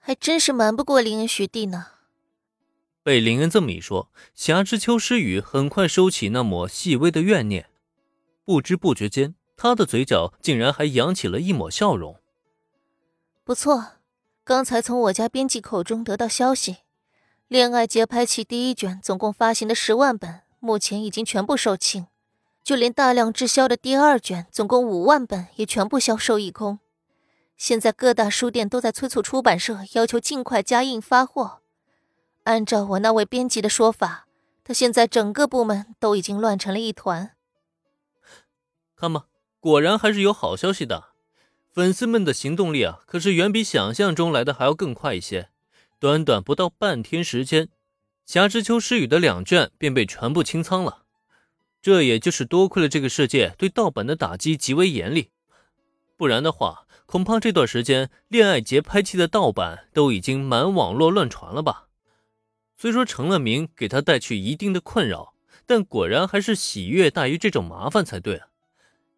[0.00, 1.86] 还真是瞒不过林恩学弟呢。
[3.02, 7.70] 被林恩这么一说，霞之秋诗雨很快收起那抹细微的怨念，
[8.44, 12.16] 不知不觉间，他的嘴角竟然还扬起了一抹笑容。
[13.44, 13.92] 不错，
[14.44, 16.72] 刚才从我家编辑口中得到消息，
[17.48, 22.06] 《恋爱节拍器》第一卷总共发行的十万本，目前已经全部售罄，
[22.62, 26.78] 就连大量滞销的第二卷总共五万本也全部销售一空。
[27.60, 31.60] 现在各大书店都在催促出版社，要求尽快加印发货。
[32.44, 34.26] 按照我那位编辑的说法，
[34.64, 37.36] 他现在整个部门都已经乱成了一团。
[38.96, 39.26] 看吧，
[39.60, 41.10] 果然还是有好消息的。
[41.70, 45.50] 粉丝们的行动力啊，可是远比想象中来的还要更快一些。
[45.98, 47.66] 短短不到半天时间，
[48.24, 51.02] 《霞之秋诗语》的两卷便被全部清仓了。
[51.82, 55.30] 这也就是多亏了这个世界对盗版的打击极为严厉，
[56.16, 61.88] 不然的话，恐怕这段时间《恋爱节拍器》的盗版都已经满网络乱传了吧。
[62.76, 65.34] 虽说成了名给他带去一定的困扰，
[65.66, 68.46] 但果然还是喜悦大于这种麻烦才对啊！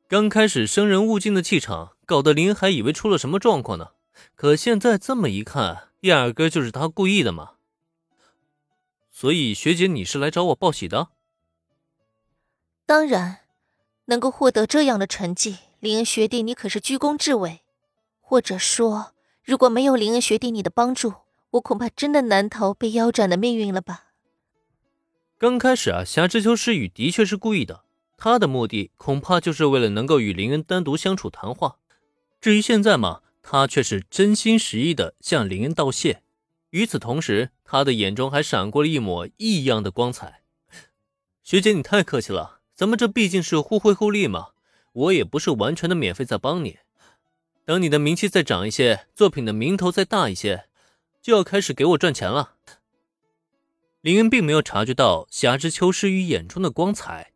[0.09, 3.91] 刚开始生人勿近的气场，搞得林还以为出了什么状况呢。
[4.35, 7.57] 可现在这么一看，压根就是他故意的嘛。
[9.11, 11.09] 所以学姐，你是来找我报喜的？
[12.87, 13.41] 当然，
[14.07, 17.59] 能够获得这样的成绩，林学弟你可是居功至伟。
[18.33, 19.13] 或者说，
[19.45, 21.13] 如果没有林恩学弟你的帮助，
[21.51, 24.07] 我恐怕真的难逃被腰斩的命运了吧。
[25.37, 27.85] 刚开始啊，霞之秋诗雨的确是故意的，
[28.17, 31.77] 他的目的恐怕就是为了能够与林恩单独相处谈话。
[32.41, 36.23] 至于现在嘛，他却是真心实意的向林恩道谢。
[36.71, 40.41] 与此同时，他的眼中还闪过了一抹异样的光彩。
[41.43, 44.53] 学姐，你太客气了，咱们这毕竟是互惠互利嘛，
[44.95, 46.79] 我也不是完全的免费在帮你。
[47.65, 50.65] 等你的名气再涨一些，作品的名头再大一些。
[51.21, 52.57] 就要开始给我赚钱了。
[54.01, 57.33] 林恩并没有察觉到霞之秋诗雨眼中的光彩，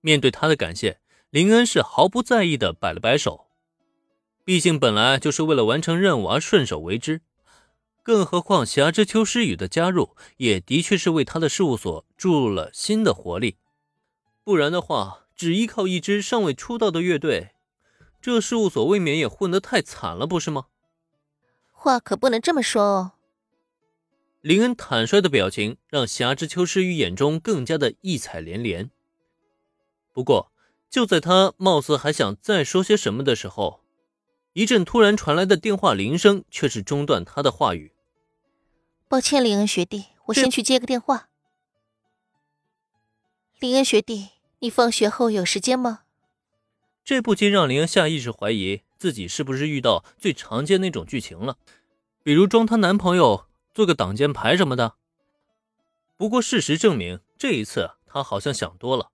[0.00, 3.48] 面对他的感谢，林恩是毫不在意的摆了摆手。
[4.44, 7.20] 毕竟本来就是为了完成任务而顺手为之，
[8.02, 13.58] 更何况霞之秋诗雨的加入也的确是为他的事务所注入了新的活力。
[14.42, 17.51] 不然的话，只依靠一支尚未出道的乐队，
[18.22, 20.66] 这事务所未免也混得太惨了，不是吗？
[21.72, 23.12] 话可不能这么说哦。
[24.40, 28.90] 林恩坦率的表情让霞之秋诗雨眼中更加的异彩连连。
[30.12, 30.52] 不过，
[30.88, 33.80] 就在他貌似还想再说些什么的时候，
[34.52, 37.92] 一阵突然传来的电话铃声却是中断他的话语。
[39.08, 41.28] 抱歉，林恩学弟，我先去接个电话。
[43.58, 46.02] 林恩学弟，你放学后有时间吗？
[47.04, 48.82] 这不禁让林恩下意识怀疑。
[48.96, 51.58] 自己是不是遇到最常见那种剧情了？
[52.22, 54.94] 比如装她男朋友做个挡箭牌什么的。
[56.16, 59.10] 不过事实证明，这一次她好像想多了。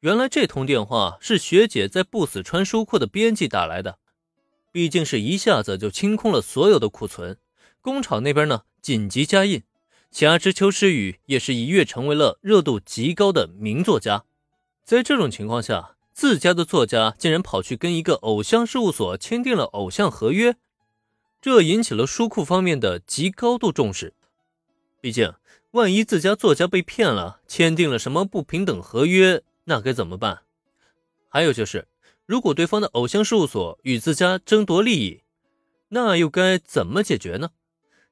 [0.00, 4.00] 原来这通电话是学姐在不死川书库的编辑打来的，
[4.72, 7.38] 毕竟是一下子就清空了所有的库存。
[7.80, 9.62] 工厂那边呢，紧急加印。
[10.10, 14.24] 加之秋诗雨也是一跃成为了热度极高的名作家。
[14.82, 15.95] 在这种情况下。
[16.16, 20.56] 自家的作家竟然跑去跟一个偶像事务所签订了偶像合约，
[21.42, 24.14] 这引起了书库方面的极高度重视。
[25.02, 25.34] 毕竟，
[25.72, 30.40] 万一自家作家被骗了，签订了什么不平等合约，那该怎么办？
[31.28, 31.86] 还有就是，
[32.24, 35.20] 如果对方的偶像事务所与自家争夺利益，
[35.90, 37.50] 那又该怎么解决呢？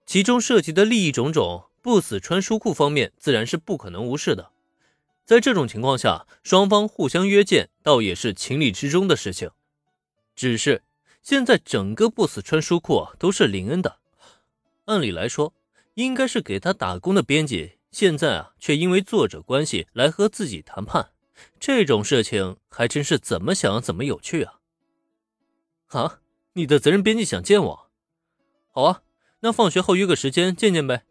[0.05, 4.51] 其中涉及的利益种种，不死川书库方面自然是不可能无视的。
[5.25, 9.51] 在这种情况下，双方互相约见，倒也是情理之中的事情。
[10.37, 10.83] 只是
[11.23, 13.99] 现在整个不死川书库都是林恩的，
[14.85, 15.55] 按理来说
[15.95, 21.11] 应该是给他打工的编辑，现在啊却因为作者关系来和自己谈判，
[21.59, 24.61] 这种事情还真是怎么想怎么有趣啊！
[25.89, 26.21] 啊，
[26.53, 27.91] 你的责任编辑想见我？
[28.71, 29.03] 好啊，
[29.41, 31.05] 那放学后约个时间见见呗。